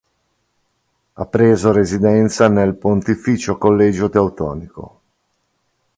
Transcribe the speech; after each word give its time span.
Ha 1.13 1.25
preso 1.27 1.71
residenza 1.71 2.47
nel 2.47 2.73
Pontificio 2.75 3.59
Collegio 3.59 4.09
Teutonico. 4.09 5.01